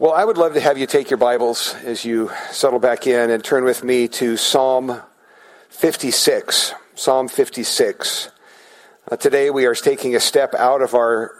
[0.00, 3.30] Well, I would love to have you take your Bibles as you settle back in
[3.30, 5.02] and turn with me to Psalm
[5.70, 6.72] 56.
[6.94, 8.30] Psalm 56.
[9.10, 11.34] Uh, today we are taking a step out of our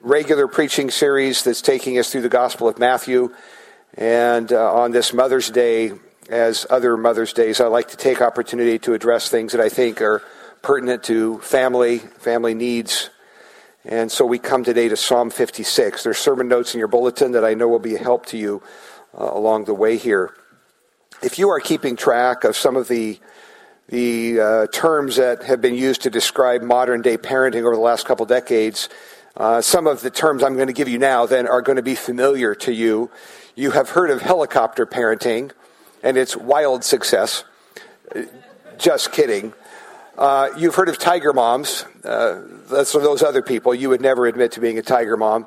[0.00, 3.34] regular preaching series that's taking us through the Gospel of Matthew.
[3.94, 5.90] And uh, on this Mother's Day,
[6.30, 10.00] as other Mother's Days, I like to take opportunity to address things that I think
[10.00, 10.22] are
[10.62, 13.10] pertinent to family, family needs,
[13.88, 16.02] and so we come today to Psalm 56.
[16.02, 18.60] There's sermon notes in your bulletin that I know will be a help to you
[19.16, 20.34] uh, along the way here.
[21.22, 23.20] If you are keeping track of some of the
[23.88, 28.04] the uh, terms that have been used to describe modern day parenting over the last
[28.04, 28.88] couple decades,
[29.36, 31.82] uh, some of the terms I'm going to give you now then are going to
[31.82, 33.12] be familiar to you.
[33.54, 35.52] You have heard of helicopter parenting
[36.02, 37.44] and its wild success.
[38.78, 39.54] Just kidding.
[40.16, 41.84] Uh, you've heard of tiger moms.
[42.02, 43.74] Uh, that's for those other people.
[43.74, 45.46] You would never admit to being a tiger mom.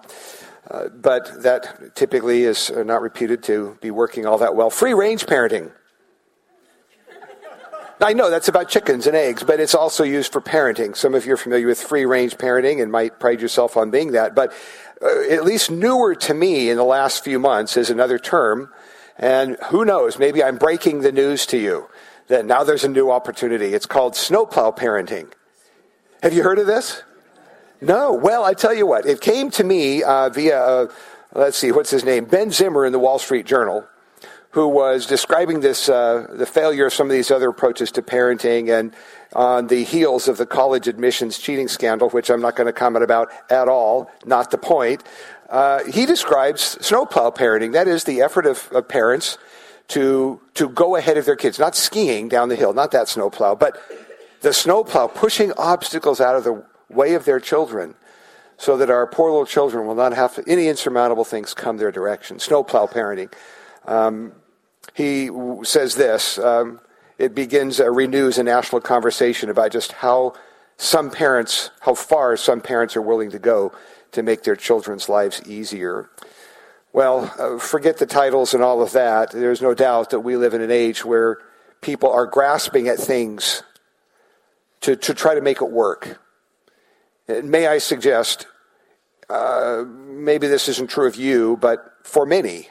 [0.70, 4.70] Uh, but that typically is not reputed to be working all that well.
[4.70, 5.72] Free range parenting.
[8.00, 10.96] I know that's about chickens and eggs, but it's also used for parenting.
[10.96, 14.12] Some of you are familiar with free range parenting and might pride yourself on being
[14.12, 14.36] that.
[14.36, 14.54] But
[15.02, 18.72] uh, at least newer to me in the last few months is another term.
[19.18, 21.90] And who knows, maybe I'm breaking the news to you
[22.30, 23.74] that now there's a new opportunity.
[23.74, 25.32] It's called snowplow parenting.
[26.24, 27.04] Have you heard of this?
[27.82, 28.14] No.
[28.14, 30.88] Well, I tell you what, it came to me uh, via, uh,
[31.34, 32.26] let's see, what's his name?
[32.26, 33.86] Ben Zimmer in the Wall Street Journal,
[34.52, 38.70] who was describing this, uh, the failure of some of these other approaches to parenting
[38.78, 38.94] and
[39.34, 43.04] on the heels of the college admissions cheating scandal, which I'm not going to comment
[43.04, 45.04] about at all, not the point.
[45.50, 47.74] Uh, he describes snowplow parenting.
[47.74, 49.38] That is the effort of, of parents
[49.90, 53.56] to, to go ahead of their kids, not skiing down the hill, not that snowplow,
[53.56, 53.78] but
[54.42, 57.96] the snowplow pushing obstacles out of the way of their children
[58.58, 61.92] so that our poor little children will not have to, any insurmountable things come their
[61.92, 62.40] direction.
[62.40, 63.32] Snowplow parenting.
[63.86, 64.34] Um,
[64.94, 65.30] he
[65.64, 66.80] says this um,
[67.18, 70.34] it begins, uh, renews a national conversation about just how
[70.78, 73.72] some parents, how far some parents are willing to go
[74.12, 76.10] to make their children's lives easier.
[76.92, 79.32] Well, uh, forget the titles and all of that.
[79.32, 81.38] There's no doubt that we live in an age where
[81.82, 83.64] people are grasping at things
[84.82, 86.20] to, to try to make it work.
[87.28, 88.48] And may I suggest,
[89.30, 92.70] uh, maybe this isn't true of you, but for many,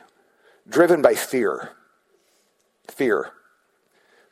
[0.69, 1.71] driven by fear.
[2.89, 3.31] Fear.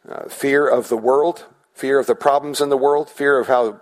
[0.08, 3.80] Uh, fear of the world, fear of the problems in the world, fear of how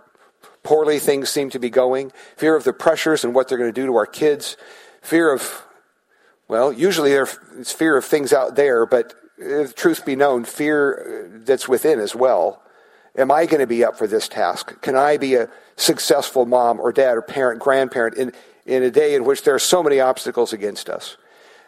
[0.62, 3.80] poorly things seem to be going, fear of the pressures and what they're going to
[3.80, 4.56] do to our kids,
[5.00, 5.64] fear of
[6.54, 11.68] well, usually it's fear of things out there, but if truth be known, fear that's
[11.68, 12.62] within as well.
[13.18, 14.80] Am I going to be up for this task?
[14.80, 18.32] Can I be a successful mom or dad or parent, grandparent in,
[18.66, 21.16] in a day in which there are so many obstacles against us?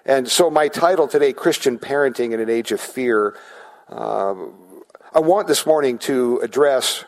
[0.05, 3.37] And so, my title today, Christian Parenting in an Age of Fear,
[3.89, 4.37] uh,
[5.13, 7.05] I want this morning to address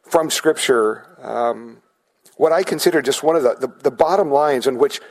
[0.00, 1.82] from Scripture um,
[2.38, 5.02] what I consider just one of the, the, the bottom lines on which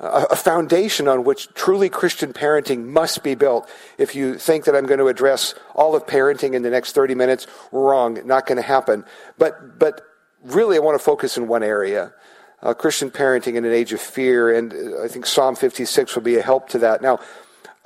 [0.00, 3.68] a foundation on which truly Christian parenting must be built.
[3.98, 7.14] If you think that I'm going to address all of parenting in the next 30
[7.14, 9.04] minutes, wrong, not going to happen.
[9.36, 10.00] But, but
[10.42, 12.14] really, I want to focus in one area.
[12.62, 14.72] Uh, Christian parenting in an age of fear, and
[15.02, 17.02] I think Psalm 56 will be a help to that.
[17.02, 17.20] Now,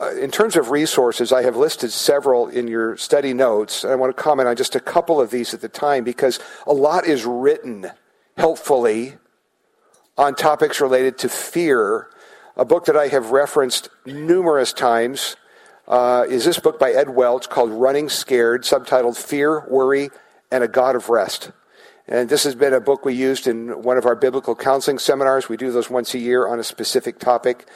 [0.00, 3.84] uh, in terms of resources, I have listed several in your study notes.
[3.84, 6.72] I want to comment on just a couple of these at the time because a
[6.72, 7.90] lot is written
[8.36, 9.14] helpfully
[10.16, 12.08] on topics related to fear.
[12.56, 15.36] A book that I have referenced numerous times
[15.88, 20.10] uh, is this book by Ed Welch called Running Scared, subtitled Fear, Worry,
[20.50, 21.50] and a God of Rest.
[22.06, 25.48] And this has been a book we used in one of our biblical counseling seminars.
[25.48, 27.68] We do those once a year on a specific topic.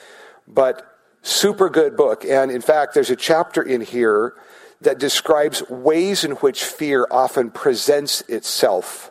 [0.46, 0.86] But
[1.22, 2.24] super good book.
[2.24, 4.34] And in fact, there's a chapter in here
[4.80, 9.10] that describes ways in which fear often presents itself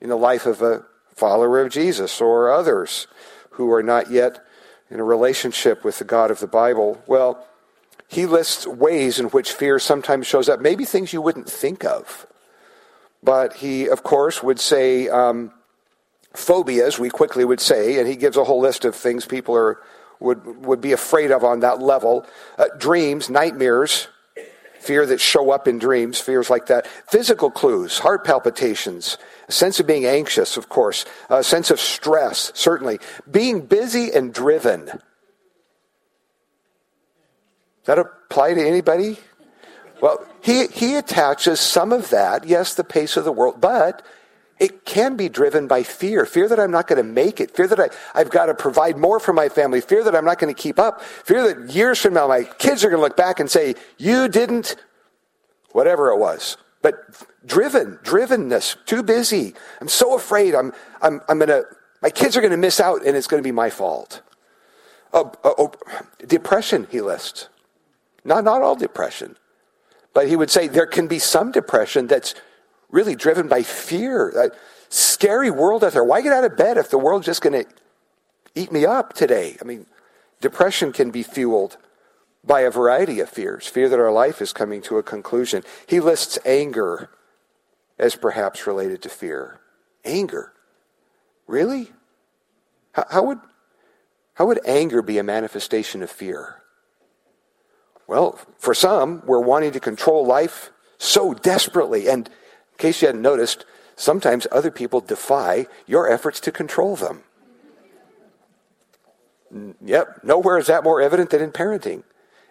[0.00, 3.06] in the life of a follower of Jesus or others
[3.50, 4.44] who are not yet
[4.90, 7.02] in a relationship with the God of the Bible.
[7.06, 7.46] Well,
[8.08, 12.26] he lists ways in which fear sometimes shows up, maybe things you wouldn't think of.
[13.22, 15.52] But he, of course, would say um,
[16.34, 19.78] phobias, we quickly would say, and he gives a whole list of things people are,
[20.20, 22.26] would, would be afraid of on that level.
[22.58, 24.08] Uh, dreams, nightmares,
[24.80, 26.86] fear that show up in dreams, fears like that.
[27.08, 29.16] Physical clues, heart palpitations,
[29.52, 32.98] sense of being anxious, of course, a sense of stress, certainly.
[33.30, 34.86] Being busy and driven.
[34.86, 35.00] Does
[37.84, 39.18] that apply to anybody?
[40.00, 44.04] Well, he, he attaches some of that, yes, the pace of the world, but
[44.58, 47.66] it can be driven by fear fear that I'm not going to make it, fear
[47.66, 50.54] that I, I've got to provide more for my family, fear that I'm not going
[50.54, 53.40] to keep up, fear that years from now my kids are going to look back
[53.40, 54.76] and say, You didn't,
[55.72, 56.56] whatever it was.
[56.82, 59.54] But driven, drivenness, too busy.
[59.80, 61.64] I'm so afraid I'm, I'm, I'm going to,
[62.02, 64.20] my kids are going to miss out and it's going to be my fault.
[65.12, 65.72] Oh, oh, oh,
[66.26, 67.48] depression, he lists.
[68.24, 69.36] Not, not all depression.
[70.12, 72.34] But he would say there can be some depression that's
[72.90, 74.30] really driven by fear.
[74.30, 74.50] A
[74.88, 76.04] scary world out there.
[76.04, 77.70] Why get out of bed if the world's just going to
[78.54, 79.56] eat me up today?
[79.60, 79.86] I mean,
[80.40, 81.76] depression can be fueled
[82.44, 83.66] by a variety of fears.
[83.66, 85.62] Fear that our life is coming to a conclusion.
[85.86, 87.10] He lists anger
[87.98, 89.60] as perhaps related to fear.
[90.04, 90.52] Anger.
[91.46, 91.92] Really?
[92.92, 93.38] How, how would,
[94.34, 96.62] how would anger be a manifestation of fear?
[98.06, 102.08] Well, for some, we're wanting to control life so desperately.
[102.08, 103.64] And in case you hadn't noticed,
[103.94, 107.22] sometimes other people defy your efforts to control them.
[109.84, 112.02] Yep, nowhere is that more evident than in parenting.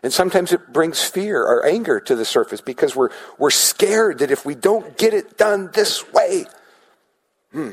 [0.04, 4.32] And sometimes it brings fear or anger to the surface because we're, we're scared that
[4.32, 6.46] if we don't get it done this way,
[7.52, 7.72] hmm,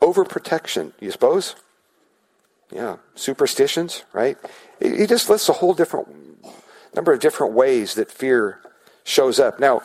[0.00, 1.54] overprotection, you suppose?
[2.72, 4.38] Yeah, superstitions, right?
[4.80, 6.08] He just lists a whole different
[6.94, 8.60] number of different ways that fear
[9.04, 9.60] shows up.
[9.60, 9.82] Now,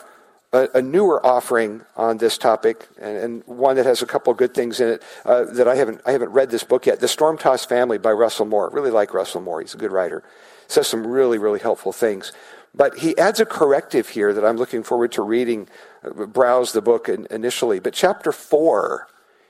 [0.52, 4.36] a, a newer offering on this topic, and, and, one that has a couple of
[4.36, 7.00] good things in it uh, that I haven't I haven't read this book yet.
[7.00, 8.70] The Storm Tossed Family by Russell Moore.
[8.70, 9.60] I Really like Russell Moore.
[9.60, 10.22] He's a good writer.
[10.66, 12.32] Says some really really helpful things.
[12.74, 15.68] But he adds a corrective here that I'm looking forward to reading.
[16.02, 19.06] Uh, browse the book initially, but chapter four,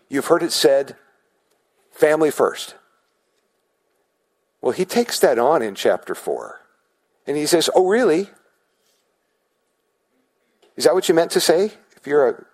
[0.09, 0.97] you've heard it said,
[1.91, 2.75] family first.
[4.61, 6.61] Well, he takes that on in chapter four.
[7.27, 8.29] And he says, Oh, really?
[10.77, 11.73] Is that what you meant to say?
[11.97, 12.45] If you're a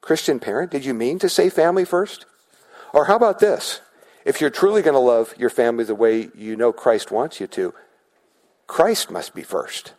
[0.00, 2.26] Christian parent, did you mean to say family first?
[2.92, 3.80] Or how about this?
[4.24, 7.46] If you're truly going to love your family the way you know Christ wants you
[7.48, 7.74] to,
[8.66, 9.94] Christ must be first.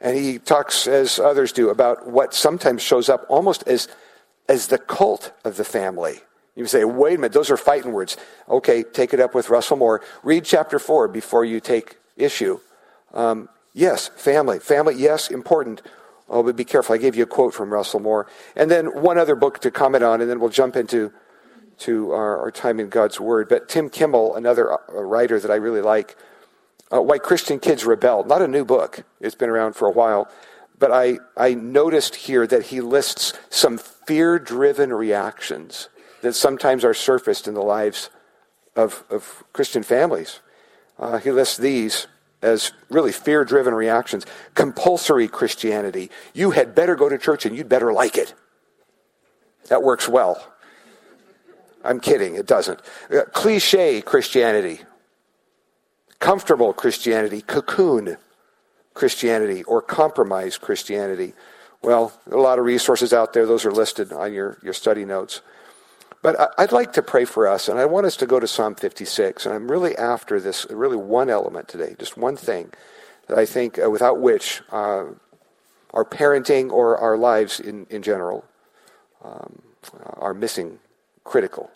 [0.00, 3.88] And he talks, as others do, about what sometimes shows up almost as,
[4.48, 6.20] as the cult of the family.
[6.56, 8.16] You say, wait a minute, those are fighting words.
[8.48, 10.02] Okay, take it up with Russell Moore.
[10.22, 12.60] Read chapter 4 before you take issue
[13.14, 14.58] um, yes, family.
[14.58, 15.80] Family, yes, important.
[16.28, 16.94] Oh, but be careful.
[16.94, 18.26] I gave you a quote from Russell Moore.
[18.56, 21.12] And then one other book to comment on, and then we'll jump into
[21.78, 23.48] to our, our time in God's Word.
[23.48, 26.16] But Tim Kimmel, another uh, writer that I really like,
[26.94, 28.24] uh, Why Christian Kids Rebel.
[28.24, 29.04] Not a new book.
[29.20, 30.28] It's been around for a while.
[30.78, 35.88] But I, I noticed here that he lists some fear driven reactions
[36.22, 38.10] that sometimes are surfaced in the lives
[38.76, 40.40] of, of Christian families.
[40.98, 42.06] Uh, he lists these
[42.42, 44.26] as really fear driven reactions.
[44.54, 46.10] Compulsory Christianity.
[46.34, 48.34] You had better go to church and you'd better like it.
[49.68, 50.52] That works well.
[51.84, 52.80] I'm kidding, it doesn't.
[53.10, 54.80] Uh, cliche Christianity.
[56.18, 57.40] Comfortable Christianity.
[57.40, 58.16] Cocoon
[58.94, 61.34] Christianity or compromise Christianity.
[61.82, 63.44] Well, a lot of resources out there.
[63.44, 65.42] Those are listed on your, your study notes.
[66.22, 68.76] But I'd like to pray for us, and I want us to go to Psalm
[68.76, 69.44] 56.
[69.44, 72.72] And I'm really after this, really one element today, just one thing
[73.26, 75.04] that I think uh, without which uh,
[75.92, 78.44] our parenting or our lives in, in general
[79.22, 79.60] um,
[80.14, 80.78] are missing
[81.24, 81.70] critical,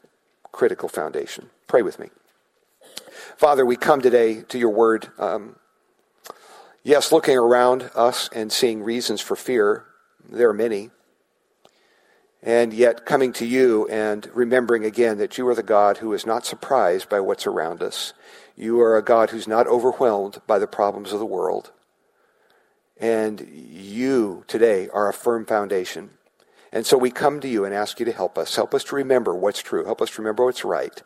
[0.51, 1.51] critical foundation.
[1.67, 2.09] Pray with me.
[3.37, 5.09] Father, we come today to your word.
[5.19, 5.57] Um,
[6.83, 9.85] yes, looking around us and seeing reasons for fear,
[10.29, 10.91] there are many
[12.43, 16.25] and yet coming to you and remembering again that you are the God who is
[16.25, 18.13] not surprised by what's around us.
[18.57, 21.73] You are a God who's not overwhelmed by the problems of the world.
[22.97, 26.11] And you today are a firm foundation.
[26.73, 28.55] And so we come to you and ask you to help us.
[28.55, 29.85] Help us to remember what's true.
[29.85, 31.03] Help us to remember what's right.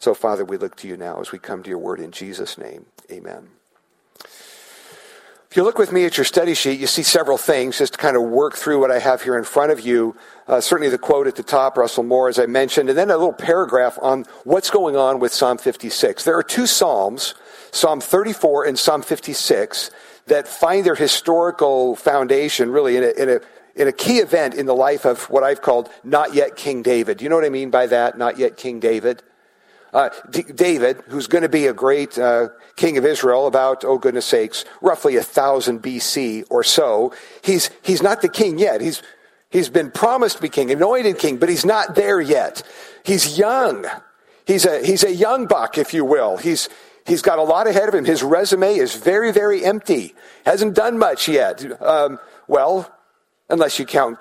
[0.00, 2.56] So, Father, we look to you now as we come to your word in Jesus'
[2.56, 2.86] name.
[3.12, 3.48] Amen.
[4.18, 7.98] If you look with me at your study sheet, you see several things just to
[7.98, 10.16] kind of work through what I have here in front of you.
[10.48, 13.16] Uh, certainly the quote at the top, Russell Moore, as I mentioned, and then a
[13.16, 16.24] little paragraph on what's going on with Psalm 56.
[16.24, 17.34] There are two Psalms,
[17.70, 19.90] Psalm 34 and Psalm 56,
[20.28, 23.40] that find their historical foundation really in a, in a
[23.76, 27.18] in a key event in the life of what I've called not yet King David.
[27.18, 28.18] Do you know what I mean by that?
[28.18, 29.22] Not yet King David.
[29.92, 33.98] Uh, D- David, who's going to be a great uh, king of Israel about, oh
[33.98, 38.80] goodness sakes, roughly a thousand BC or so, he's, he's not the king yet.
[38.80, 39.02] He's,
[39.50, 42.62] he's been promised to be king, anointed king, but he's not there yet.
[43.04, 43.86] He's young.
[44.46, 46.36] He's a, he's a young buck, if you will.
[46.36, 46.68] He's,
[47.06, 48.04] he's got a lot ahead of him.
[48.04, 50.14] His resume is very, very empty.
[50.46, 51.64] Hasn't done much yet.
[51.82, 52.92] Um, well,
[53.48, 54.18] unless you count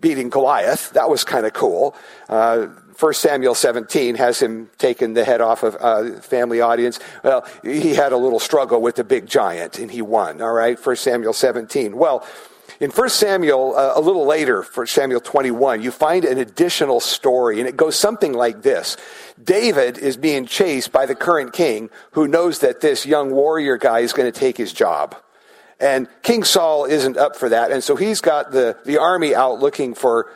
[0.00, 0.90] beating Goliath.
[0.90, 1.94] That was kind of cool.
[2.28, 2.66] Uh,
[2.98, 7.00] 1 Samuel 17 has him taking the head off of uh, family audience.
[7.24, 10.78] Well, he had a little struggle with the big giant and he won, all right?
[10.78, 11.96] 1 Samuel 17.
[11.96, 12.26] Well,
[12.80, 17.60] in 1 Samuel, uh, a little later, 1 Samuel 21, you find an additional story,
[17.60, 18.96] and it goes something like this.
[19.42, 24.00] David is being chased by the current king who knows that this young warrior guy
[24.00, 25.14] is going to take his job.
[25.82, 29.58] And King Saul isn't up for that, and so he's got the, the army out
[29.58, 30.30] looking for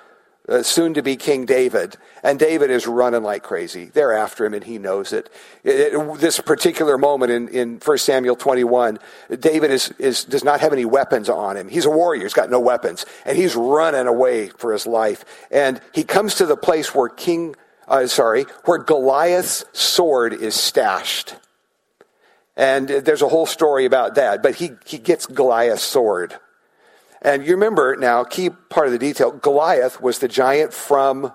[0.48, 1.96] uh, soon to be King David.
[2.22, 3.86] And David is running like crazy.
[3.86, 5.30] They're after him, and he knows it.
[5.62, 8.98] it, it this particular moment in, in 1 Samuel 21,
[9.38, 11.68] David is, is, does not have any weapons on him.
[11.68, 13.06] He's a warrior, he's got no weapons.
[13.24, 15.24] And he's running away for his life.
[15.50, 17.54] And he comes to the place where King,
[17.86, 21.36] uh, sorry, where Goliath's sword is stashed.
[22.56, 26.34] And there's a whole story about that, but he, he gets Goliath's sword.
[27.20, 31.32] And you remember now, key part of the detail Goliath was the giant from,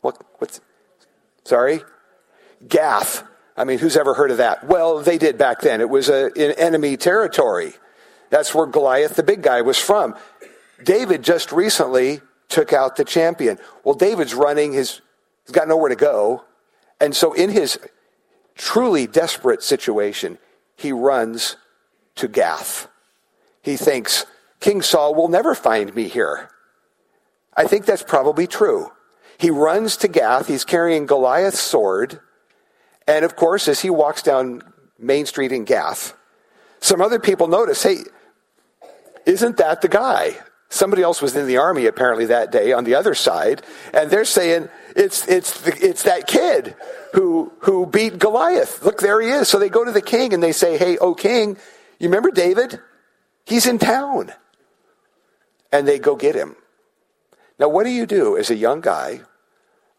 [0.00, 0.60] what, what's,
[1.44, 1.82] sorry?
[2.66, 3.22] Gath.
[3.56, 4.66] I mean, who's ever heard of that?
[4.66, 5.80] Well, they did back then.
[5.80, 7.74] It was a, in enemy territory.
[8.30, 10.16] That's where Goliath, the big guy, was from.
[10.82, 13.58] David just recently took out the champion.
[13.84, 15.00] Well, David's running his,
[15.44, 16.44] he's got nowhere to go.
[17.00, 17.78] And so, in his
[18.54, 20.38] truly desperate situation,
[20.76, 21.56] he runs
[22.16, 22.88] to Gath.
[23.62, 24.26] He thinks,
[24.60, 26.50] King Saul will never find me here.
[27.56, 28.92] I think that's probably true.
[29.38, 30.48] He runs to Gath.
[30.48, 32.20] He's carrying Goliath's sword.
[33.06, 34.62] And of course, as he walks down
[34.98, 36.14] Main Street in Gath,
[36.80, 37.98] some other people notice, hey,
[39.24, 40.36] isn't that the guy?
[40.68, 43.62] Somebody else was in the army apparently that day on the other side,
[43.94, 46.74] and they're saying it's it's the, it's that kid
[47.14, 48.84] who who beat Goliath.
[48.84, 49.48] Look, there he is.
[49.48, 51.56] So they go to the king and they say, "Hey, oh king,
[51.98, 52.80] you remember David?
[53.44, 54.32] He's in town."
[55.72, 56.56] and they go get him.
[57.58, 59.20] Now, what do you do as a young guy,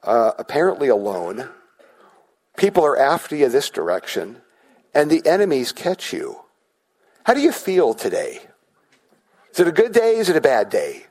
[0.03, 1.50] uh, apparently alone?
[2.55, 4.41] People are after you this direction,
[4.93, 6.41] and the enemies catch you.
[7.25, 8.47] How do you feel today?
[9.58, 10.18] Is it a good day?
[10.18, 11.08] Is it a bad day?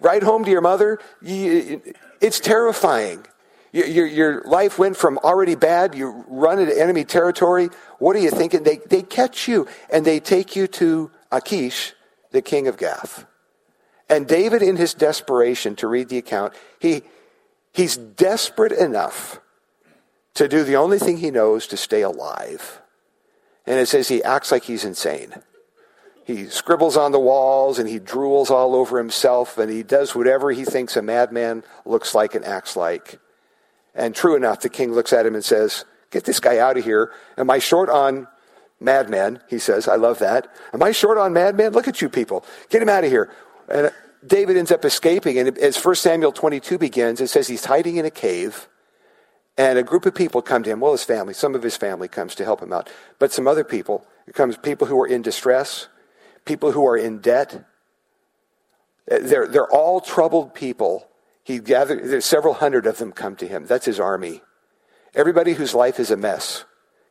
[0.00, 0.98] Ride home to your mother?
[1.22, 3.26] it's terrifying.
[3.72, 7.70] Your, your, life went from already bad, you run into enemy territory.
[7.98, 8.64] What are you thinking?
[8.64, 11.94] They, they catch you and they take you to Achish,
[12.32, 13.24] the king of Gath.
[14.10, 17.00] And David, in his desperation to read the account, he,
[17.72, 19.40] he's desperate enough
[20.34, 22.82] to do the only thing he knows to stay alive.
[23.66, 25.32] And it says he acts like he's insane.
[26.30, 30.52] He scribbles on the walls and he drools all over himself and he does whatever
[30.52, 33.18] he thinks a madman looks like and acts like.
[33.96, 36.84] And true enough, the king looks at him and says, Get this guy out of
[36.84, 37.12] here.
[37.36, 38.28] Am I short on
[38.78, 39.40] madmen?
[39.48, 40.48] He says, I love that.
[40.72, 41.72] Am I short on madmen?
[41.72, 42.44] Look at you people.
[42.68, 43.30] Get him out of here.
[43.68, 43.90] And
[44.24, 45.38] David ends up escaping.
[45.38, 48.68] And as 1 Samuel 22 begins, it says he's hiding in a cave.
[49.56, 50.80] And a group of people come to him.
[50.80, 52.88] Well, his family, some of his family comes to help him out.
[53.18, 55.88] But some other people, it comes people who are in distress,
[56.44, 57.64] people who are in debt.
[59.06, 61.08] They're, they're all troubled people.
[61.42, 63.66] He gathered, there's several hundred of them come to him.
[63.66, 64.42] That's his army.
[65.14, 66.64] Everybody whose life is a mess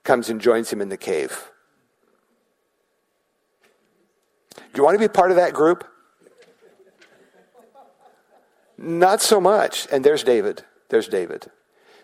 [0.03, 1.51] comes and joins him in the cave.
[4.55, 5.85] Do you want to be part of that group?
[8.77, 9.87] Not so much.
[9.91, 10.63] And there's David.
[10.89, 11.51] There's David.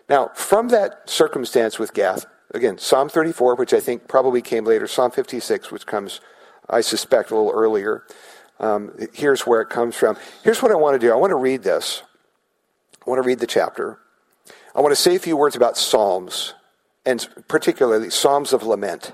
[0.08, 4.86] Now, from that circumstance with Gath, again, Psalm 34, which I think probably came later,
[4.86, 6.20] Psalm 56, which comes,
[6.68, 8.04] I suspect, a little earlier.
[8.58, 10.16] Um, here's where it comes from.
[10.42, 12.02] Here's what I want to do I want to read this.
[13.06, 13.98] I want to read the chapter.
[14.74, 16.54] I want to say a few words about Psalms,
[17.04, 19.12] and particularly Psalms of Lament,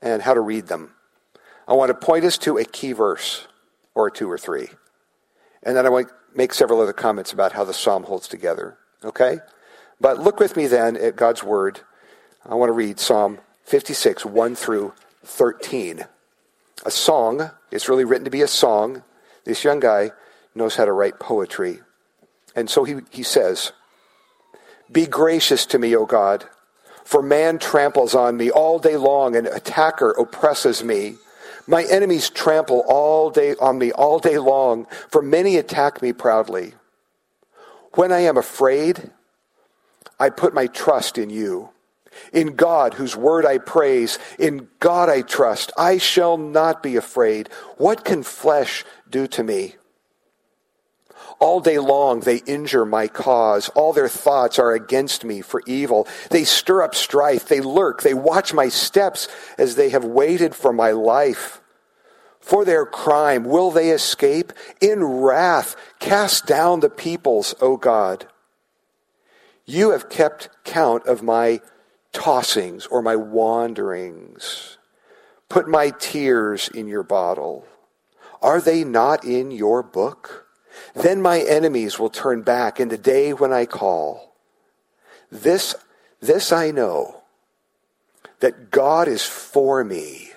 [0.00, 0.94] and how to read them.
[1.66, 3.46] I want to point us to a key verse,
[3.94, 4.68] or two or three.
[5.62, 8.78] And then I want to make several other comments about how the psalm holds together.
[9.04, 9.38] Okay?
[10.00, 11.80] But look with me then at God's word.
[12.48, 16.06] I want to read Psalm 56, 1 through 13.
[16.84, 17.50] A song.
[17.70, 19.02] It's really written to be a song.
[19.44, 20.12] This young guy
[20.54, 21.80] knows how to write poetry.
[22.54, 23.72] And so he, he says,
[24.90, 26.46] Be gracious to me, O God,
[27.04, 31.16] for man tramples on me all day long, and attacker oppresses me.
[31.66, 36.74] My enemies trample all day on me all day long, for many attack me proudly.
[37.94, 39.10] When I am afraid,
[40.18, 41.70] I put my trust in you.
[42.32, 45.72] In God, whose word I praise, in God I trust.
[45.76, 47.48] I shall not be afraid.
[47.76, 49.76] What can flesh do to me?
[51.38, 53.70] All day long they injure my cause.
[53.70, 56.06] All their thoughts are against me for evil.
[56.30, 57.48] They stir up strife.
[57.48, 58.02] They lurk.
[58.02, 59.26] They watch my steps
[59.56, 61.62] as they have waited for my life.
[62.40, 64.52] For their crime, will they escape?
[64.80, 68.26] In wrath, cast down the peoples, O God.
[69.64, 71.60] You have kept count of my
[72.12, 74.78] tossings or my wanderings.
[75.48, 77.66] Put my tears in your bottle.
[78.42, 80.46] Are they not in your book?
[80.94, 84.34] Then my enemies will turn back in the day when I call.
[85.30, 85.74] This,
[86.20, 87.22] this I know,
[88.40, 90.30] that God is for me.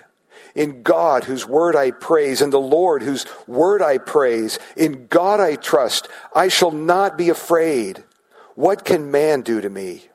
[0.56, 5.40] In God, whose word I praise, in the Lord, whose word I praise, in God
[5.40, 8.04] I trust, I shall not be afraid.
[8.54, 10.10] What can man do to me?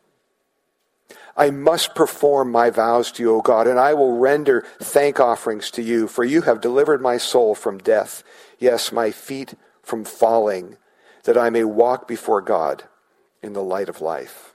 [1.38, 5.71] I must perform my vows to you, O God, and I will render thank offerings
[5.71, 8.25] to you, for you have delivered my soul from death,
[8.59, 10.76] yes, my feet from falling,
[11.23, 12.83] that I may walk before God
[13.40, 14.52] in the light of life.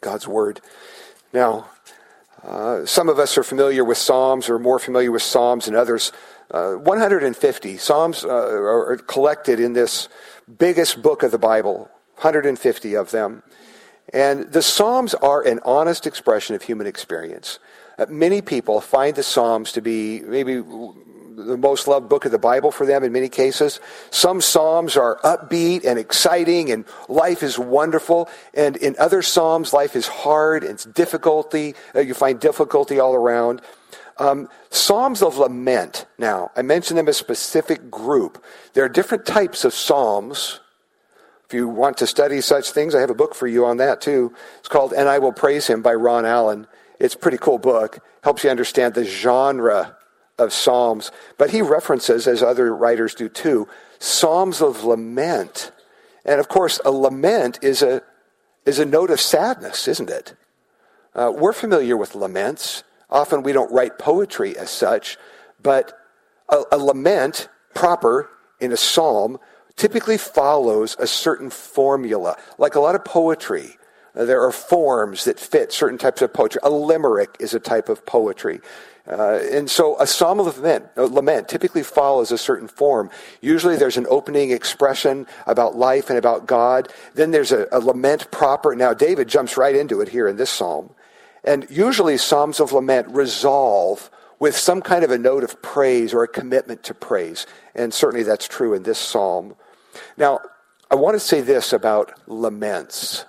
[0.00, 0.60] God's Word.
[1.32, 1.70] Now,
[2.42, 6.10] uh, some of us are familiar with Psalms or more familiar with Psalms than others.
[6.50, 10.08] Uh, 150 Psalms uh, are collected in this
[10.58, 13.44] biggest book of the Bible, 150 of them.
[14.12, 17.58] And the Psalms are an honest expression of human experience.
[17.98, 20.62] Uh, many people find the Psalms to be maybe
[21.46, 23.80] the most loved book of the Bible for them in many cases.
[24.10, 28.28] Some Psalms are upbeat and exciting and life is wonderful.
[28.54, 31.74] And in other Psalms, life is hard and it's difficulty.
[31.94, 33.62] Uh, you find difficulty all around.
[34.18, 36.06] Um, Psalms of lament.
[36.18, 38.42] Now, I mentioned them as a specific group.
[38.74, 40.60] There are different types of Psalms
[41.50, 44.00] if you want to study such things, I have a book for you on that
[44.00, 44.32] too.
[44.60, 46.68] It's called And I Will Praise Him by Ron Allen.
[47.00, 47.98] It's a pretty cool book.
[48.22, 49.96] Helps you understand the genre
[50.38, 51.10] of Psalms.
[51.38, 53.66] But he references, as other writers do too,
[53.98, 55.72] Psalms of lament.
[56.24, 58.04] And of course, a lament is a,
[58.64, 60.36] is a note of sadness, isn't it?
[61.16, 62.84] Uh, we're familiar with laments.
[63.10, 65.18] Often we don't write poetry as such,
[65.60, 65.98] but
[66.48, 68.30] a, a lament proper
[68.60, 69.40] in a psalm
[69.80, 72.36] typically follows a certain formula.
[72.58, 73.78] Like a lot of poetry,
[74.14, 76.60] uh, there are forms that fit certain types of poetry.
[76.62, 78.60] A limerick is a type of poetry.
[79.08, 83.08] Uh, and so a psalm of lament, lament typically follows a certain form.
[83.40, 86.92] Usually there's an opening expression about life and about God.
[87.14, 88.76] Then there's a, a lament proper.
[88.76, 90.90] Now David jumps right into it here in this psalm.
[91.42, 96.22] And usually psalms of lament resolve with some kind of a note of praise or
[96.22, 97.46] a commitment to praise.
[97.74, 99.54] And certainly that's true in this psalm.
[100.20, 100.40] Now,
[100.90, 103.24] I want to say this about laments.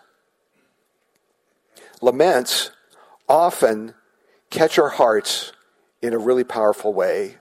[2.02, 2.70] Laments
[3.30, 3.94] often
[4.50, 5.54] catch our hearts
[6.02, 7.38] in a really powerful way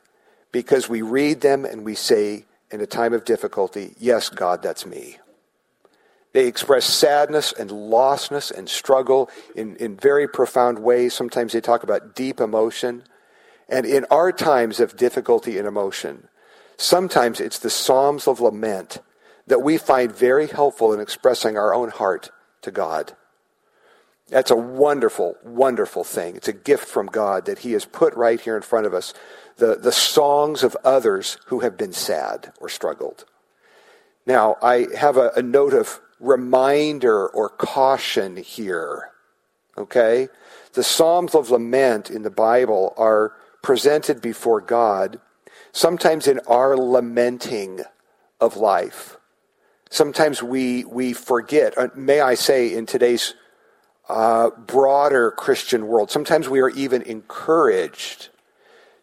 [0.53, 4.87] because we read them and we say, in a time of difficulty, Yes, God, that's
[4.87, 5.19] me.
[6.33, 11.13] They express sadness and lostness and struggle in, in very profound ways.
[11.13, 13.03] Sometimes they talk about deep emotion.
[13.69, 16.29] And in our times of difficulty and emotion,
[16.77, 19.01] sometimes it's the Psalms of Lament
[19.51, 22.31] that we find very helpful in expressing our own heart
[22.63, 23.17] to God.
[24.29, 26.37] That's a wonderful, wonderful thing.
[26.37, 29.13] It's a gift from God that He has put right here in front of us
[29.57, 33.25] the, the songs of others who have been sad or struggled.
[34.25, 39.11] Now, I have a, a note of reminder or caution here.
[39.77, 40.29] Okay?
[40.75, 43.33] The Psalms of Lament in the Bible are
[43.65, 45.19] presented before God,
[45.73, 47.81] sometimes in our lamenting
[48.41, 49.17] of life
[49.91, 53.35] sometimes we, we forget, uh, may I say, in today's
[54.09, 58.31] uh, broader Christian world, sometimes we are even encouraged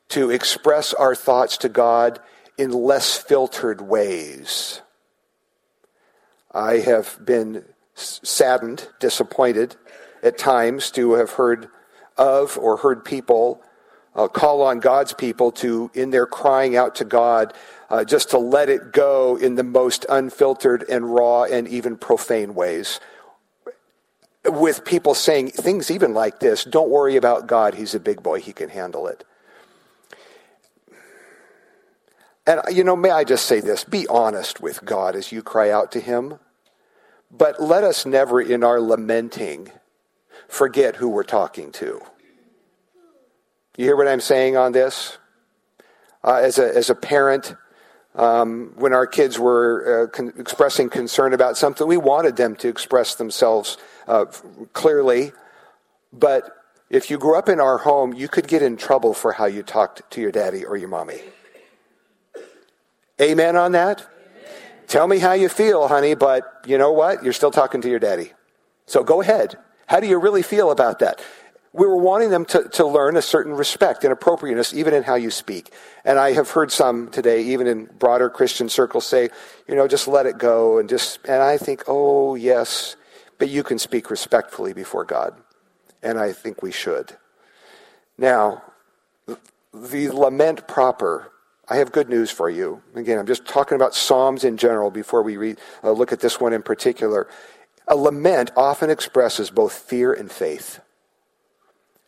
[0.10, 2.20] to express our thoughts to God
[2.58, 4.82] in less filtered ways.
[6.52, 9.76] I have been saddened, disappointed
[10.24, 11.68] at times to have heard
[12.18, 13.62] of or heard people
[14.16, 17.54] uh, call on God's people to, in their crying out to God,
[17.90, 22.54] uh, just to let it go in the most unfiltered and raw and even profane
[22.54, 23.00] ways.
[24.46, 28.40] With people saying things even like this don't worry about God, He's a big boy,
[28.40, 29.24] He can handle it.
[32.46, 35.70] And, you know, may I just say this be honest with God as you cry
[35.70, 36.40] out to Him,
[37.30, 39.70] but let us never, in our lamenting,
[40.48, 42.02] forget who we're talking to.
[43.76, 45.18] You hear what I'm saying on this?
[46.24, 47.56] Uh, as, a, as a parent,
[48.18, 52.68] um, when our kids were uh, con- expressing concern about something, we wanted them to
[52.68, 53.78] express themselves
[54.08, 54.26] uh,
[54.74, 55.32] clearly.
[56.12, 56.52] But
[56.90, 59.62] if you grew up in our home, you could get in trouble for how you
[59.62, 61.20] talked to your daddy or your mommy.
[63.22, 64.02] Amen on that?
[64.02, 64.54] Amen.
[64.88, 67.24] Tell me how you feel, honey, but you know what?
[67.24, 68.34] You're still talking to your daddy.
[68.88, 69.58] So go ahead.
[69.86, 71.22] How do you really feel about that?
[71.78, 75.14] We were wanting them to, to learn a certain respect and appropriateness even in how
[75.14, 75.72] you speak.
[76.04, 79.30] And I have heard some today, even in broader Christian circles, say,
[79.68, 82.96] you know, just let it go and just, and I think, oh, yes,
[83.38, 85.36] but you can speak respectfully before God.
[86.02, 87.16] And I think we should.
[88.18, 88.64] Now,
[89.72, 91.32] the lament proper,
[91.70, 92.82] I have good news for you.
[92.96, 96.42] Again, I'm just talking about Psalms in general before we read, uh, look at this
[96.42, 97.28] one in particular.
[97.88, 100.80] A lament often expresses both fear and faith.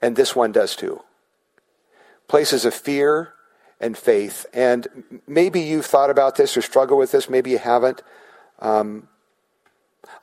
[0.01, 1.01] And this one does too.
[2.27, 3.33] Places of fear
[3.79, 4.45] and faith.
[4.53, 8.03] And maybe you've thought about this or struggle with this, maybe you haven't.
[8.59, 9.07] Um,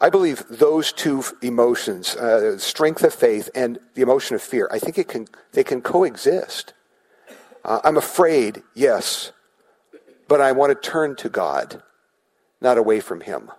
[0.01, 4.79] I believe those two emotions, uh, strength of faith and the emotion of fear, I
[4.79, 6.75] think it can, they can coexist.
[7.65, 9.33] Uh, I'm afraid, yes,
[10.29, 11.83] but I want to turn to God,
[12.61, 13.51] not away from Him.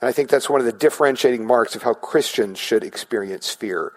[0.00, 3.92] And I think that's one of the differentiating marks of how Christians should experience fear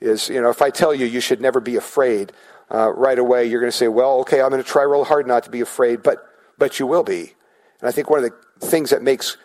[0.00, 2.32] is, you know, if I tell you you should never be afraid,
[2.70, 5.26] uh, right away you're going to say, well, okay, I'm going to try real hard
[5.26, 6.18] not to be afraid, but,
[6.58, 7.34] but you will be.
[7.80, 9.36] And I think one of the things that makes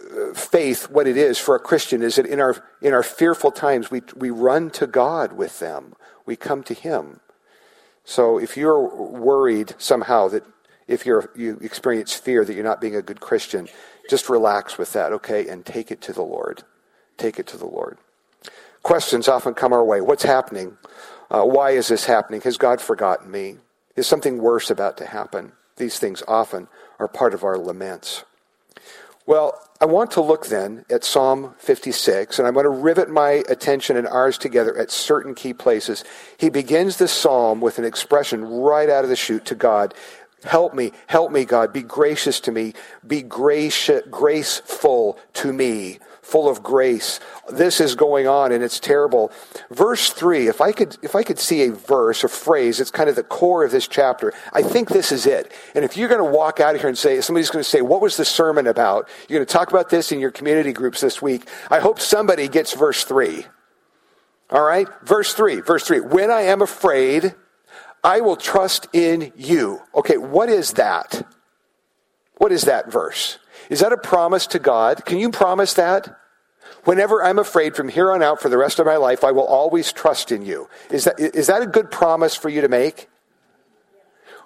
[0.00, 3.50] uh, faith what it is for a Christian is that in our, in our fearful
[3.50, 5.94] times, we, we run to God with them.
[6.26, 7.20] We come to Him.
[8.04, 10.44] So if you're worried somehow that
[10.88, 13.68] if you're, you experience fear that you're not being a good Christian,
[14.08, 16.64] just relax with that, okay, and take it to the Lord.
[17.16, 17.98] Take it to the Lord.
[18.82, 20.00] Questions often come our way.
[20.00, 20.76] What's happening?
[21.30, 22.40] Uh, why is this happening?
[22.42, 23.58] Has God forgotten me?
[23.96, 25.52] Is something worse about to happen?
[25.76, 28.24] These things often are part of our laments.
[29.26, 33.42] Well, I want to look then at Psalm 56, and I'm going to rivet my
[33.48, 36.04] attention and ours together at certain key places.
[36.36, 39.94] He begins this psalm with an expression right out of the chute to God
[40.44, 41.72] Help me, help me, God.
[41.72, 42.72] Be gracious to me.
[43.06, 45.98] Be gracious, graceful to me
[46.30, 47.18] full of grace.
[47.50, 49.32] This is going on and it's terrible.
[49.70, 53.10] Verse 3, if I could if I could see a verse, a phrase, it's kind
[53.10, 54.32] of the core of this chapter.
[54.52, 55.52] I think this is it.
[55.74, 57.82] And if you're going to walk out of here and say somebody's going to say,
[57.82, 61.00] "What was the sermon about?" You're going to talk about this in your community groups
[61.00, 61.48] this week.
[61.70, 63.46] I hope somebody gets verse 3.
[64.50, 64.88] All right?
[65.02, 65.60] Verse 3.
[65.60, 66.00] Verse 3.
[66.00, 67.34] When I am afraid,
[68.02, 69.80] I will trust in you.
[69.94, 71.26] Okay, what is that?
[72.36, 73.38] What is that verse?
[73.68, 75.04] Is that a promise to God?
[75.04, 76.19] Can you promise that?
[76.84, 79.46] Whenever I'm afraid from here on out for the rest of my life, I will
[79.46, 80.68] always trust in you.
[80.90, 83.08] Is that, is that a good promise for you to make?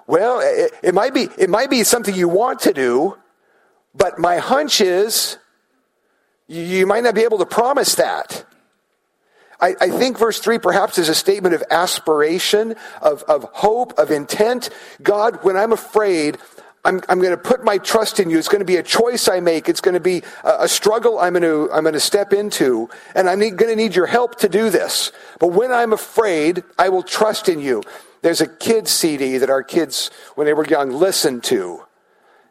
[0.06, 3.16] Well, it, it might be, it might be something you want to do,
[3.94, 5.38] but my hunch is
[6.46, 8.44] you, you might not be able to promise that.
[9.60, 14.10] I, I, think verse 3 perhaps is a statement of aspiration, of, of hope, of
[14.10, 14.68] intent.
[15.02, 16.38] God, when I'm afraid,
[16.84, 18.38] I'm, I'm going to put my trust in you.
[18.38, 19.68] It's going to be a choice I make.
[19.68, 22.90] It's going to be a, a struggle I'm going to, I'm going to step into.
[23.14, 25.10] And I'm going to need your help to do this.
[25.40, 27.82] But when I'm afraid, I will trust in you.
[28.20, 31.82] There's a kids CD that our kids, when they were young, listened to.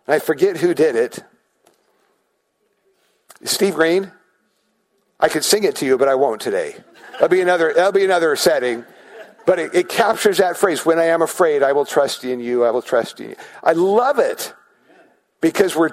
[0.08, 1.24] And I forget who did it.
[3.44, 4.12] Steve Green?
[5.20, 6.76] I could sing it to you, but I won't today.
[7.14, 8.86] That'll be another, that'll be another setting.
[9.46, 12.64] But it, it, captures that phrase when I am afraid, I will trust in you,
[12.64, 13.36] I will trust in you.
[13.64, 14.54] I love it
[15.42, 15.92] because we're,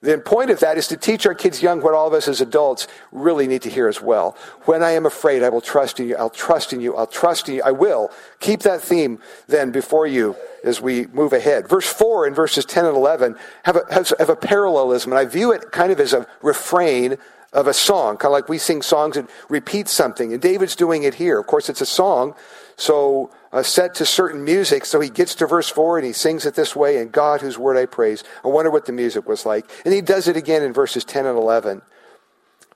[0.00, 2.40] the point of that is to teach our kids young what all of us as
[2.40, 4.36] adults really need to hear as well.
[4.64, 7.48] When I am afraid, I will trust in you, I'll trust in you, I'll trust
[7.48, 8.10] in you, I will.
[8.40, 11.68] Keep that theme then before you as we move ahead.
[11.68, 13.84] Verse 4 and verses 10 and 11 have a,
[14.18, 17.16] have a parallelism, and I view it kind of as a refrain
[17.52, 20.32] of a song, kind of like we sing songs and repeat something.
[20.32, 21.38] And David's doing it here.
[21.38, 22.34] Of course, it's a song,
[22.76, 24.84] so uh, set to certain music.
[24.84, 27.58] So he gets to verse 4 and he sings it this way, and God, whose
[27.58, 28.24] word I praise.
[28.44, 29.70] I wonder what the music was like.
[29.84, 31.82] And he does it again in verses 10 and 11.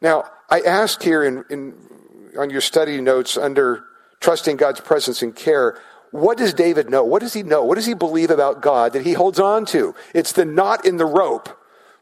[0.01, 1.75] Now, I ask here in, in
[2.39, 3.85] on your study notes under
[4.21, 5.79] trusting God's presence and care,
[6.11, 7.05] what does David know?
[7.05, 7.65] What does he know?
[7.65, 9.95] What does he believe about God that he holds on to?
[10.15, 11.49] It's the knot in the rope.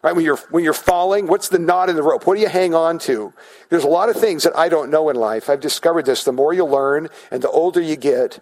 [0.04, 0.14] Right?
[0.14, 2.26] When you're, when you're falling, what's the knot in the rope?
[2.26, 3.32] What do you hang on to?
[3.70, 5.48] There's a lot of things that I don't know in life.
[5.48, 6.24] I've discovered this.
[6.24, 8.40] The more you learn and the older you get,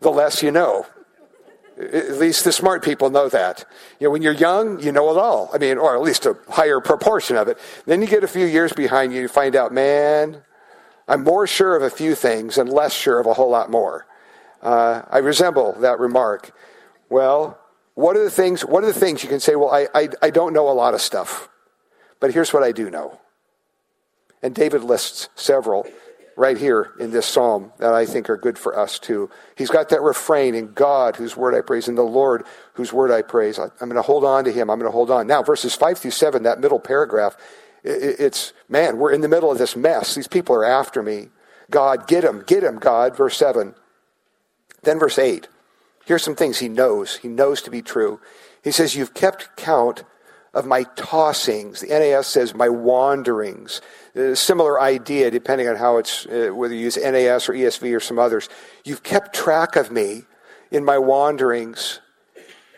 [0.00, 0.86] the less you know.
[1.78, 3.64] At least the smart people know that.
[4.00, 5.48] You know, when you're young, you know it all.
[5.54, 7.56] I mean, or at least a higher proportion of it.
[7.86, 10.42] Then you get a few years behind you, you find out, man,
[11.06, 14.06] I'm more sure of a few things and less sure of a whole lot more.
[14.60, 16.50] Uh, I resemble that remark.
[17.08, 17.61] Well,
[17.94, 20.30] what are the things, what are the things you can say, well, I, I, I
[20.30, 21.48] don't know a lot of stuff,
[22.20, 23.20] but here's what I do know.
[24.42, 25.86] And David lists several
[26.36, 29.30] right here in this psalm that I think are good for us too.
[29.56, 33.10] He's got that refrain in God, whose word I praise, in the Lord, whose word
[33.10, 33.58] I praise.
[33.58, 34.70] I, am going to hold on to him.
[34.70, 35.26] I'm going to hold on.
[35.26, 37.36] Now, verses 5 through 7, that middle paragraph,
[37.84, 40.14] It's, man, we're in the middle of this mess.
[40.14, 41.28] These people are after me.
[41.70, 43.16] God, get him, get him, God.
[43.16, 43.74] Verse 7.
[44.82, 45.48] Then verse 8.
[46.04, 47.16] Here's some things he knows.
[47.16, 48.20] He knows to be true.
[48.62, 50.04] He says, You've kept count
[50.54, 51.80] of my tossings.
[51.80, 53.80] The NAS says my wanderings.
[54.14, 58.00] A similar idea, depending on how it's, uh, whether you use NAS or ESV or
[58.00, 58.48] some others.
[58.84, 60.24] You've kept track of me
[60.70, 62.00] in my wanderings,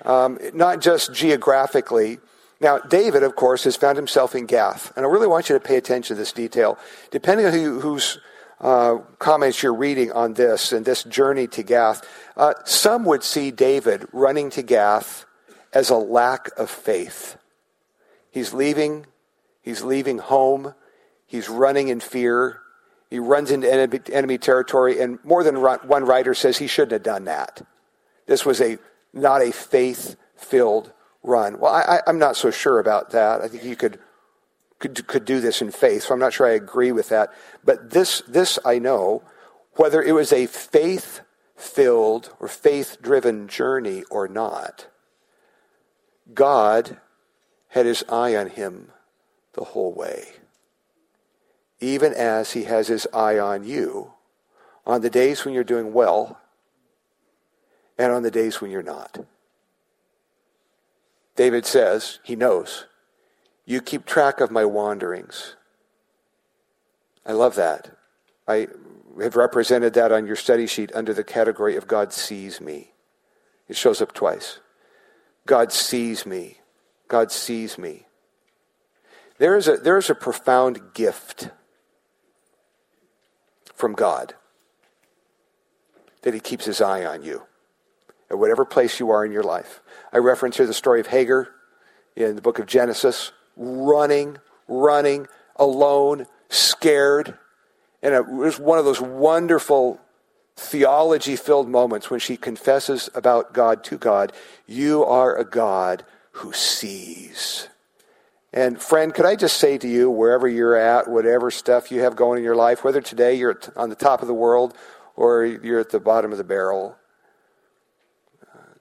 [0.05, 2.19] um, not just geographically.
[2.61, 4.93] Now, David, of course, has found himself in Gath.
[4.97, 6.79] And I really want you to pay attention to this detail.
[7.11, 8.21] Depending on who, whose
[8.65, 12.03] uh, comments you're reading on this and this journey to Gath,
[12.37, 15.27] uh, some would see David running to Gath
[15.73, 17.37] as a lack of faith.
[18.31, 19.07] He's leaving,
[19.61, 20.75] he's leaving home,
[21.27, 22.61] he's running in fear,
[23.11, 27.03] he runs into enemy, enemy territory, and more than one writer says he shouldn't have
[27.03, 27.61] done that.
[28.27, 28.79] This was a
[29.13, 30.91] not a faith filled
[31.23, 31.59] run.
[31.59, 33.43] Well, I, am not so sure about that.
[33.43, 33.99] I think you could,
[34.85, 37.33] could could do this in faith, so I'm not sure I agree with that.
[37.65, 39.23] But this this I know,
[39.77, 41.21] whether it was a faith
[41.57, 44.89] filled or faith driven journey or not,
[46.35, 46.99] God
[47.69, 48.91] had his eye on him
[49.55, 50.29] the whole way.
[51.81, 54.13] Even as he has his eye on you
[54.87, 56.39] on the days when you're doing well
[57.97, 59.25] and on the days when you're not.
[61.37, 62.87] David says, he knows,
[63.67, 65.57] you keep track of my wanderings.
[67.25, 67.97] I love that.
[68.47, 68.69] I
[69.23, 72.93] have represented that on your study sheet under the category of God sees me.
[73.69, 74.59] It shows up twice.
[75.47, 76.59] God sees me.
[77.09, 78.07] God sees me.
[79.39, 81.49] There is a, there is a profound gift
[83.75, 84.35] from God
[86.23, 87.43] that He keeps His eye on you
[88.31, 89.81] at whatever place you are in your life.
[90.13, 91.49] I reference here the story of Hagar
[92.17, 94.39] in the book of Genesis, running,
[94.69, 97.39] running, alone, scared.
[98.03, 100.01] And it was one of those wonderful
[100.57, 104.33] theology filled moments when she confesses about God to God,
[104.67, 107.69] You are a God who sees.
[108.53, 112.15] And friend, could I just say to you, wherever you're at, whatever stuff you have
[112.15, 114.77] going in your life, whether today you're on the top of the world
[115.17, 116.97] or you're at the bottom of the barrel,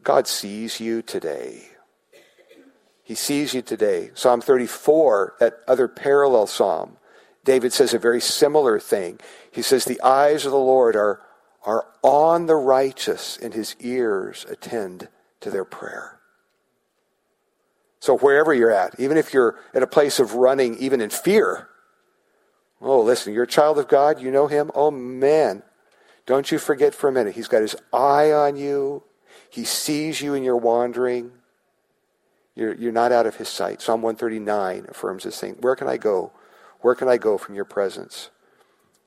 [0.04, 1.70] God sees you today.
[3.04, 4.12] He sees you today.
[4.14, 6.98] Psalm 34, that other parallel psalm,
[7.44, 9.20] David says a very similar thing.
[9.52, 11.22] He says, The eyes of the Lord are,
[11.66, 15.10] are on the righteous, and his ears attend
[15.42, 16.20] to their prayer.
[18.00, 21.68] So, wherever you're at, even if you're at a place of running, even in fear,
[22.82, 24.72] oh, listen, you're a child of God, you know him.
[24.74, 25.64] Oh, man,
[26.26, 27.36] don't you forget for a minute.
[27.36, 29.04] He's got his eye on you,
[29.50, 31.32] he sees you in your wandering.
[32.56, 33.82] You're, you're not out of his sight.
[33.82, 35.56] Psalm 139 affirms this thing.
[35.60, 36.32] Where can I go?
[36.82, 38.30] Where can I go from your presence?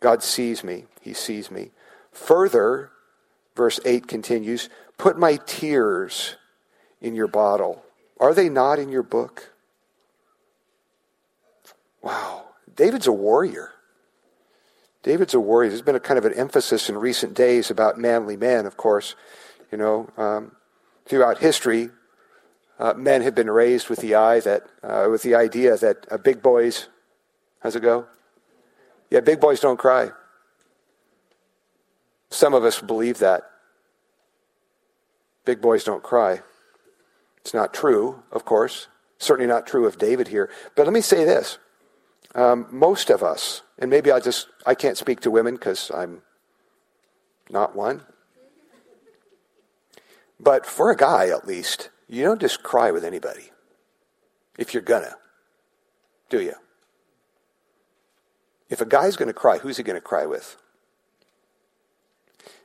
[0.01, 0.85] God sees me.
[1.01, 1.71] He sees me.
[2.13, 2.91] Further,
[3.55, 6.37] verse 8 continues Put my tears
[7.01, 7.85] in your bottle.
[8.19, 9.51] Are they not in your book?
[12.03, 12.45] Wow.
[12.75, 13.73] David's a warrior.
[15.03, 15.69] David's a warrior.
[15.69, 19.15] There's been a kind of an emphasis in recent days about manly men, of course.
[19.71, 20.53] You know, um,
[21.05, 21.91] throughout history,
[22.79, 26.19] uh, men have been raised with the eye that, uh, with the idea that uh,
[26.19, 26.89] big boys,
[27.61, 28.07] how's it go?
[29.11, 30.11] Yeah, big boys don't cry.
[32.31, 33.45] Some of us believe that.
[35.45, 36.41] Big boys don't cry.
[37.39, 38.89] It's not true, of course.
[39.19, 40.51] Certainly not true of David here.
[40.75, 41.59] But let me say this.
[42.35, 46.23] Um, most of us, and maybe I just, I can't speak to women because I'm
[47.49, 48.03] not one.
[50.39, 53.51] But for a guy, at least, you don't just cry with anybody.
[54.59, 55.17] If you're gonna,
[56.29, 56.55] do you?
[58.69, 60.57] If a guy's to cry, who's he to cry with?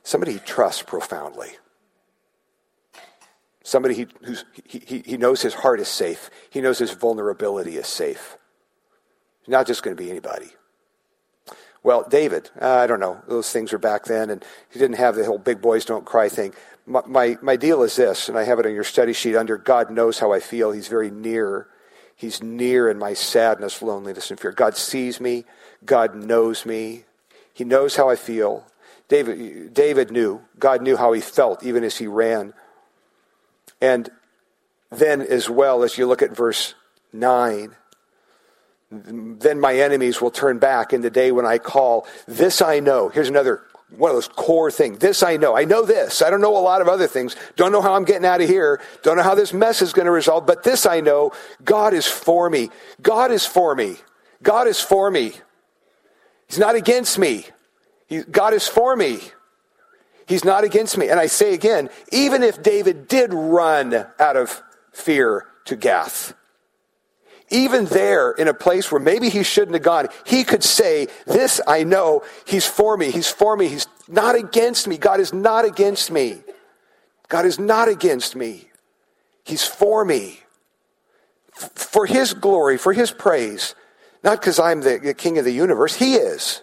[0.02, 1.50] Somebody he trusts profoundly.
[3.62, 6.30] Somebody he, who's, he, he knows his heart is safe.
[6.50, 8.36] He knows his vulnerability is safe.
[9.42, 10.50] He's not just going to be anybody.
[11.84, 13.20] Well, David, uh, I don't know.
[13.26, 16.28] Those things were back then, and he didn't have the whole big boys don't cry
[16.28, 16.54] thing.
[16.86, 19.56] My, my, my deal is this, and I have it on your study sheet under
[19.56, 20.70] God knows how I feel.
[20.70, 21.66] He's very near.
[22.14, 24.52] He's near in my sadness, loneliness, and fear.
[24.52, 25.44] God sees me.
[25.84, 27.04] God knows me.
[27.52, 28.64] He knows how I feel.
[29.08, 30.40] David, David knew.
[30.58, 32.54] God knew how he felt, even as he ran.
[33.80, 34.08] And
[34.90, 36.74] then, as well, as you look at verse
[37.12, 37.74] 9,
[38.92, 42.06] then my enemies will turn back in the day when I call.
[42.26, 43.08] This I know.
[43.08, 43.62] Here's another
[43.96, 44.98] one of those core things.
[44.98, 45.56] This I know.
[45.56, 46.22] I know this.
[46.22, 47.36] I don't know a lot of other things.
[47.56, 48.80] Don't know how I'm getting out of here.
[49.02, 50.46] Don't know how this mess is going to resolve.
[50.46, 51.32] But this I know
[51.64, 52.70] God is for me.
[53.00, 53.96] God is for me.
[54.42, 55.32] God is for me.
[56.48, 57.46] He's not against me.
[58.06, 59.20] He, God is for me.
[60.26, 61.08] He's not against me.
[61.08, 66.34] And I say again, even if David did run out of fear to Gath,
[67.52, 71.60] even there in a place where maybe he shouldn't have gone, he could say, This
[71.66, 74.98] I know, he's for me, he's for me, he's not against me.
[74.98, 76.42] God is not against me.
[77.28, 78.68] God is not against me.
[79.44, 80.40] He's for me.
[81.52, 83.74] For his glory, for his praise.
[84.22, 86.62] Not because I'm the, the king of the universe, he is.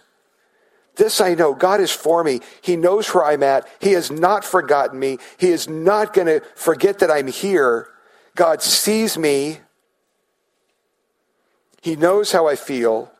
[0.96, 2.40] This I know God is for me.
[2.62, 3.66] He knows where I'm at.
[3.80, 5.18] He has not forgotten me.
[5.38, 7.88] He is not going to forget that I'm here.
[8.34, 9.60] God sees me.
[11.80, 13.10] He knows how I feel.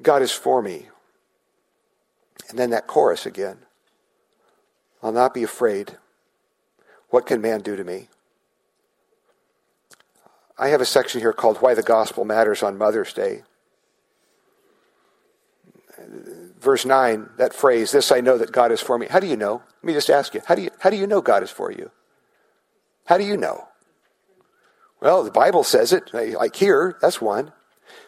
[0.00, 0.88] God is for me.
[2.48, 3.58] And then that chorus again
[5.02, 5.96] I'll not be afraid.
[7.10, 8.08] What can man do to me?
[10.58, 13.42] I have a section here called Why the Gospel Matters on Mother's Day.
[16.58, 19.06] Verse 9, that phrase, This I know that God is for me.
[19.08, 19.62] How do you know?
[19.76, 21.70] Let me just ask you, how do you, how do you know God is for
[21.70, 21.90] you?
[23.04, 23.67] How do you know?
[25.00, 27.52] Well, the Bible says it, like here, that's one.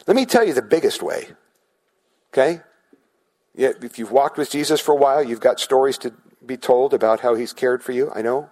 [0.06, 1.28] Let me tell you the biggest way.
[2.32, 2.60] Okay?
[3.54, 6.12] If you've walked with Jesus for a while, you've got stories to
[6.44, 8.50] be told about how he's cared for you, I know.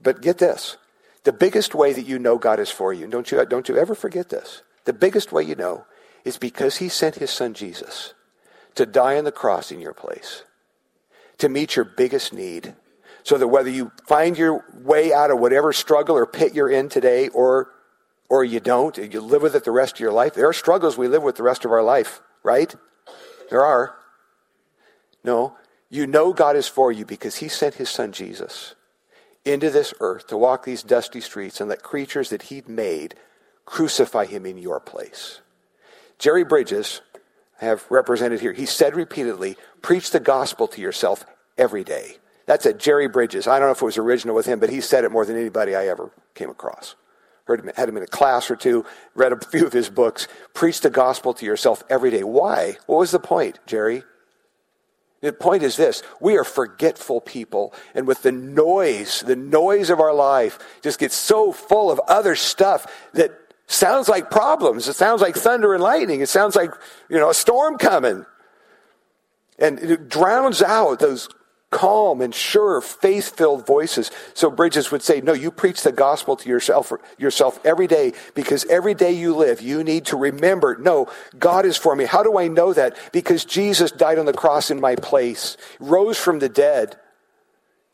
[0.00, 0.76] But get this.
[1.24, 3.94] The biggest way that you know God is for you, don't you, don't you ever
[3.94, 4.62] forget this.
[4.84, 5.84] The biggest way you know
[6.24, 8.14] is because he sent his son Jesus
[8.74, 10.44] to die on the cross in your place,
[11.38, 12.74] to meet your biggest need,
[13.22, 16.88] so that whether you find your way out of whatever struggle or pit you're in
[16.88, 17.68] today or
[18.28, 20.32] or you don't, you live with it the rest of your life.
[20.32, 22.74] There are struggles we live with the rest of our life, right?
[23.50, 23.94] There are.
[25.22, 25.56] No,
[25.90, 28.74] you know God is for you because he sent his son Jesus
[29.44, 33.16] into this earth to walk these dusty streets and let creatures that he'd made
[33.66, 35.42] crucify him in your place.
[36.18, 37.02] Jerry Bridges,
[37.60, 41.26] I have represented here, he said repeatedly, preach the gospel to yourself
[41.58, 42.16] every day.
[42.46, 43.46] That's at Jerry Bridges.
[43.46, 45.36] I don't know if it was original with him, but he said it more than
[45.36, 46.94] anybody I ever came across.
[47.44, 50.28] Heard him, had him in a class or two, read a few of his books.
[50.54, 52.24] Preach the gospel to yourself every day.
[52.24, 52.78] Why?
[52.86, 54.04] What was the point, Jerry?
[55.20, 60.00] The point is this we are forgetful people, and with the noise, the noise of
[60.00, 63.30] our life just gets so full of other stuff that
[63.68, 64.88] sounds like problems.
[64.88, 66.20] It sounds like thunder and lightning.
[66.20, 66.72] It sounds like,
[67.08, 68.26] you know, a storm coming.
[69.58, 71.28] And it drowns out those
[71.72, 74.12] calm and sure, faith filled voices.
[74.34, 78.64] So Bridges would say, No, you preach the gospel to yourself, yourself every day because
[78.66, 82.04] every day you live, you need to remember, no, God is for me.
[82.04, 82.96] How do I know that?
[83.10, 86.96] Because Jesus died on the cross in my place, rose from the dead.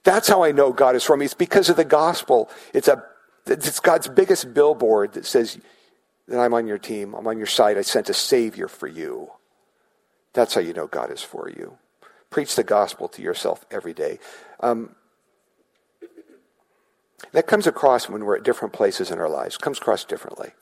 [0.04, 1.24] That's how I know God is for me.
[1.24, 2.50] It's because of the gospel.
[2.74, 3.02] It's, a,
[3.46, 5.58] it's God's biggest billboard that says
[6.26, 9.30] that I'm on your team, I'm on your side, I sent a Savior for you.
[10.34, 11.78] That's how you know God is for you.
[12.30, 14.18] Preach the gospel to yourself every day.
[14.60, 14.94] Um,
[17.32, 20.52] that comes across when we're at different places in our lives, comes across differently.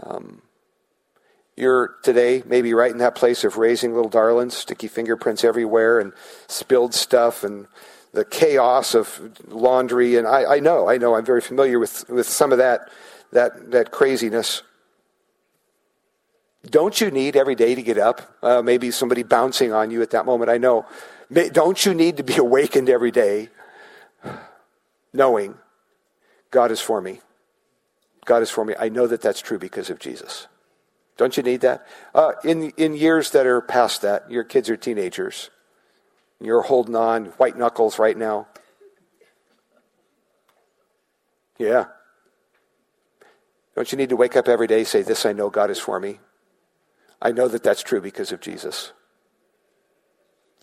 [0.00, 0.42] Um,
[1.56, 6.12] you're today maybe right in that place of raising little darlings, sticky fingerprints everywhere, and
[6.48, 7.66] spilled stuff, and
[8.12, 10.16] the chaos of laundry.
[10.16, 12.90] And I, I know, I know, I'm very familiar with, with some of that,
[13.32, 14.62] that, that craziness.
[16.70, 18.36] Don't you need every day to get up?
[18.42, 20.50] Uh, maybe somebody bouncing on you at that moment.
[20.50, 20.86] I know.
[21.52, 23.48] Don't you need to be awakened every day
[25.12, 25.54] knowing
[26.50, 27.20] God is for me?
[28.24, 28.74] God is for me.
[28.78, 30.48] I know that that's true because of Jesus.
[31.16, 31.86] Don't you need that?
[32.14, 35.50] Uh, in, in years that are past that, your kids are teenagers.
[36.40, 38.48] You're holding on, white knuckles right now.
[41.58, 41.86] Yeah.
[43.74, 45.98] Don't you need to wake up every day say, This I know God is for
[45.98, 46.18] me?
[47.20, 48.92] I know that that's true because of Jesus.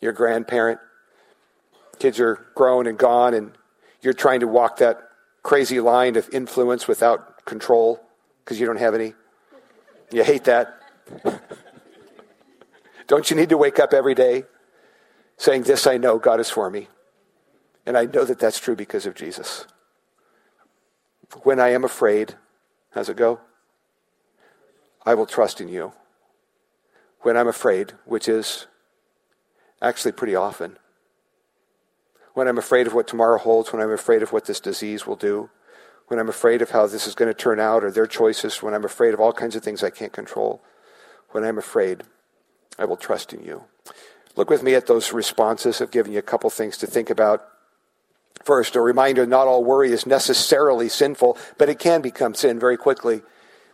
[0.01, 0.79] Your grandparent,
[1.99, 3.51] kids are grown and gone, and
[4.01, 4.99] you're trying to walk that
[5.41, 8.01] crazy line of influence without control
[8.43, 9.13] because you don't have any.
[10.11, 10.79] You hate that.
[13.07, 14.43] don't you need to wake up every day
[15.37, 16.87] saying, This I know, God is for me?
[17.85, 19.65] And I know that that's true because of Jesus.
[21.41, 22.35] When I am afraid,
[22.91, 23.39] how's it go?
[25.05, 25.93] I will trust in you
[27.23, 28.67] when I'm afraid, which is
[29.81, 30.77] actually pretty often.
[32.33, 35.15] When I'm afraid of what tomorrow holds, when I'm afraid of what this disease will
[35.15, 35.49] do,
[36.07, 38.73] when I'm afraid of how this is going to turn out or their choices, when
[38.73, 40.61] I'm afraid of all kinds of things I can't control,
[41.31, 42.03] when I'm afraid,
[42.77, 43.63] I will trust in you.
[44.35, 45.81] Look with me at those responses.
[45.81, 47.47] I've given you a couple things to think about.
[48.43, 52.77] First, a reminder not all worry is necessarily sinful, but it can become sin very
[52.77, 53.21] quickly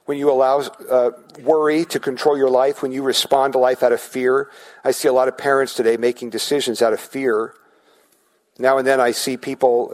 [0.09, 1.11] when you allow uh,
[1.43, 4.49] worry to control your life, when you respond to life out of fear.
[4.83, 7.53] I see a lot of parents today making decisions out of fear.
[8.57, 9.89] Now and then I see people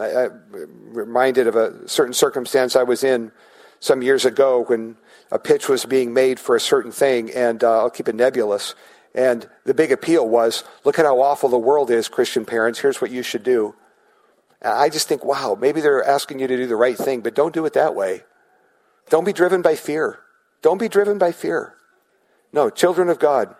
[0.70, 3.34] reminded of a certain circumstance I was in
[3.82, 4.96] some years ago when
[5.34, 8.74] a pitch was being made for a certain thing, and uh, I'll keep it nebulous.
[9.14, 12.80] And the big appeal was look at how awful the world is, Christian parents.
[12.80, 13.76] Here's what you should do.
[14.62, 17.54] I just think, wow, maybe they're asking you to do the right thing, but don't
[17.54, 18.24] do it that way.
[19.10, 20.20] Don't be driven by fear.
[20.62, 21.76] Don't be driven by fear.
[22.52, 23.56] No, children of God,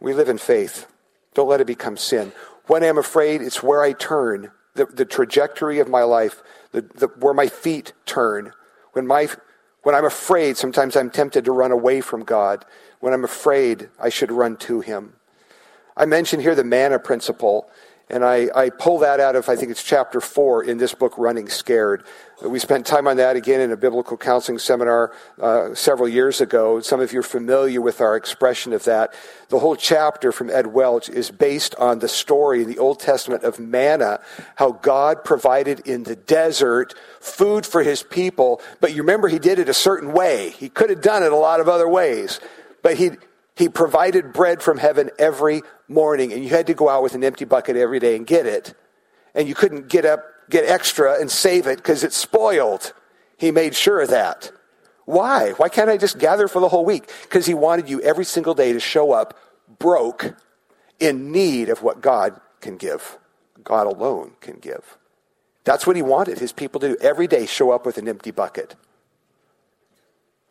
[0.00, 0.86] we live in faith.
[1.34, 2.32] Don't let it become sin.
[2.66, 6.42] When I'm afraid, it's where I turn, the, the trajectory of my life,
[6.72, 8.52] the, the, where my feet turn.
[8.92, 9.28] When, my,
[9.82, 12.64] when I'm afraid, sometimes I'm tempted to run away from God.
[13.00, 15.14] When I'm afraid, I should run to Him.
[15.96, 17.68] I mentioned here the manna principle.
[18.10, 21.16] And I, I pull that out of, I think it's chapter four in this book,
[21.16, 22.04] Running Scared.
[22.42, 26.80] We spent time on that again in a biblical counseling seminar uh, several years ago.
[26.80, 29.14] Some of you are familiar with our expression of that.
[29.48, 33.42] The whole chapter from Ed Welch is based on the story in the Old Testament
[33.42, 34.20] of manna,
[34.56, 38.60] how God provided in the desert food for his people.
[38.82, 40.50] But you remember he did it a certain way.
[40.50, 42.38] He could have done it a lot of other ways.
[42.82, 43.12] But he,
[43.56, 47.22] he provided bread from heaven every morning, and you had to go out with an
[47.22, 48.74] empty bucket every day and get it.
[49.34, 52.92] And you couldn't get up, get extra and save it because it's spoiled.
[53.36, 54.50] He made sure of that.
[55.04, 55.52] Why?
[55.52, 57.10] Why can't I just gather for the whole week?
[57.22, 59.38] Because he wanted you every single day to show up
[59.78, 60.34] broke,
[61.00, 63.18] in need of what God can give.
[63.62, 64.98] God alone can give.
[65.64, 66.96] That's what he wanted his people to do.
[67.00, 68.76] Every day, show up with an empty bucket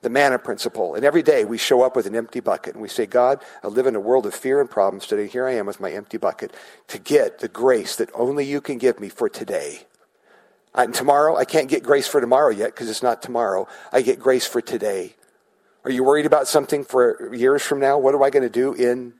[0.03, 0.95] the manna principle.
[0.95, 3.67] And every day we show up with an empty bucket and we say, God, I
[3.67, 5.27] live in a world of fear and problems today.
[5.27, 6.53] Here I am with my empty bucket
[6.89, 9.87] to get the grace that only you can give me for today.
[10.75, 13.67] And tomorrow, I can't get grace for tomorrow yet because it's not tomorrow.
[13.91, 15.15] I get grace for today.
[15.85, 17.97] Are you worried about something for years from now?
[17.97, 19.13] What am I going to do in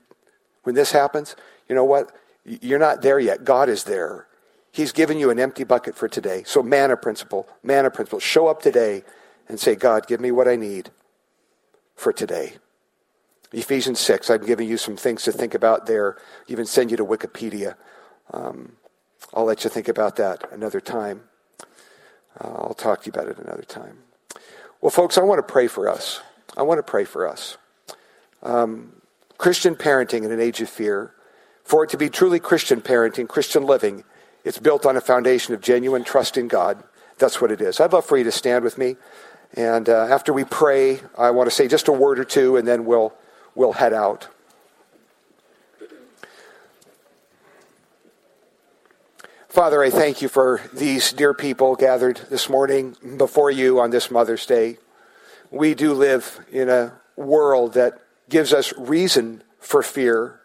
[0.64, 1.36] when this happens?
[1.68, 2.12] You know what?
[2.44, 3.44] You're not there yet.
[3.44, 4.26] God is there.
[4.72, 6.42] He's given you an empty bucket for today.
[6.44, 8.18] So manna principle, manna principle.
[8.18, 9.04] Show up today
[9.48, 10.90] and say, God, give me what I need
[11.94, 12.54] for today.
[13.52, 16.16] Ephesians 6, I'm giving you some things to think about there.
[16.48, 17.76] Even send you to Wikipedia.
[18.32, 18.72] Um,
[19.32, 21.22] I'll let you think about that another time.
[22.40, 23.98] Uh, I'll talk to you about it another time.
[24.80, 26.20] Well, folks, I want to pray for us.
[26.56, 27.56] I want to pray for us.
[28.42, 28.92] Um,
[29.38, 31.14] Christian parenting in an age of fear,
[31.62, 34.04] for it to be truly Christian parenting, Christian living,
[34.44, 36.82] it's built on a foundation of genuine trust in God.
[37.18, 37.80] That's what it is.
[37.80, 38.96] I'd love for you to stand with me.
[39.56, 42.66] And uh, after we pray, I want to say just a word or two, and
[42.66, 43.14] then we'll,
[43.54, 44.28] we'll head out.
[49.48, 54.10] Father, I thank you for these dear people gathered this morning before you on this
[54.10, 54.78] Mother's Day.
[55.52, 60.40] We do live in a world that gives us reason for fear.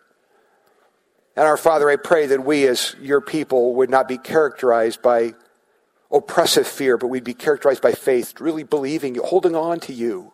[1.36, 5.34] And our Father, I pray that we as your people would not be characterized by
[6.12, 10.34] oppressive fear, but we'd be characterized by faith, really believing, holding on to you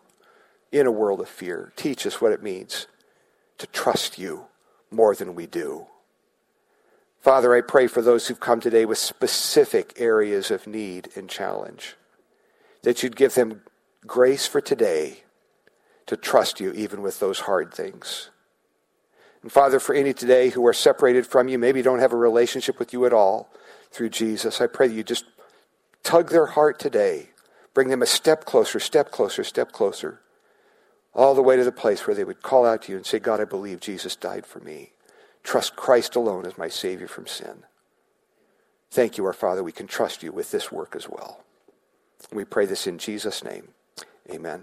[0.72, 1.72] in a world of fear.
[1.76, 2.86] Teach us what it means
[3.58, 4.46] to trust you
[4.90, 5.86] more than we do.
[7.20, 11.96] Father, I pray for those who've come today with specific areas of need and challenge,
[12.82, 13.62] that you'd give them
[14.06, 15.24] grace for today
[16.06, 18.30] to trust you even with those hard things.
[19.42, 22.78] And Father, for any today who are separated from you, maybe don't have a relationship
[22.78, 23.50] with you at all
[23.90, 25.24] through Jesus, I pray that you just
[26.06, 27.30] Tug their heart today.
[27.74, 30.20] Bring them a step closer, step closer, step closer,
[31.12, 33.18] all the way to the place where they would call out to you and say,
[33.18, 34.92] God, I believe Jesus died for me.
[35.42, 37.64] Trust Christ alone as my Savior from sin.
[38.88, 39.64] Thank you, our Father.
[39.64, 41.42] We can trust you with this work as well.
[42.32, 43.70] We pray this in Jesus' name.
[44.30, 44.62] Amen.